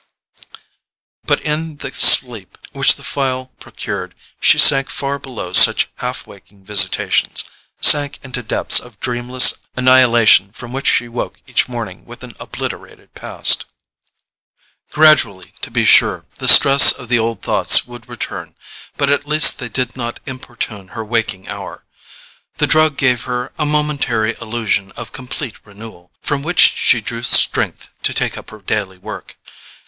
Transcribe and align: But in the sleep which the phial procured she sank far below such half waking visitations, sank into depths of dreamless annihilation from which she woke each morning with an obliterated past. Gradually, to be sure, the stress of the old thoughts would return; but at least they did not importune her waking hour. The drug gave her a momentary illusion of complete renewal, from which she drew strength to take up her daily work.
But 1.27 1.41
in 1.41 1.75
the 1.77 1.91
sleep 1.91 2.57
which 2.71 2.95
the 2.95 3.03
phial 3.03 3.51
procured 3.59 4.15
she 4.39 4.57
sank 4.57 4.89
far 4.89 5.19
below 5.19 5.53
such 5.53 5.89
half 5.97 6.25
waking 6.25 6.65
visitations, 6.65 7.43
sank 7.81 8.17
into 8.23 8.41
depths 8.41 8.79
of 8.79 8.99
dreamless 8.99 9.59
annihilation 9.77 10.53
from 10.53 10.73
which 10.73 10.87
she 10.87 11.07
woke 11.07 11.39
each 11.45 11.69
morning 11.69 12.03
with 12.03 12.23
an 12.23 12.33
obliterated 12.39 13.13
past. 13.13 13.65
Gradually, 14.89 15.53
to 15.61 15.69
be 15.69 15.85
sure, 15.85 16.25
the 16.39 16.47
stress 16.47 16.91
of 16.91 17.07
the 17.07 17.19
old 17.19 17.43
thoughts 17.43 17.85
would 17.85 18.09
return; 18.09 18.55
but 18.97 19.11
at 19.11 19.27
least 19.27 19.59
they 19.59 19.69
did 19.69 19.95
not 19.95 20.19
importune 20.25 20.87
her 20.97 21.05
waking 21.05 21.47
hour. 21.47 21.85
The 22.57 22.65
drug 22.65 22.97
gave 22.97 23.25
her 23.25 23.53
a 23.59 23.67
momentary 23.67 24.35
illusion 24.41 24.91
of 24.93 25.11
complete 25.11 25.63
renewal, 25.63 26.09
from 26.23 26.41
which 26.41 26.73
she 26.75 27.01
drew 27.01 27.21
strength 27.21 27.91
to 28.01 28.15
take 28.15 28.35
up 28.35 28.49
her 28.49 28.61
daily 28.63 28.97
work. 28.97 29.37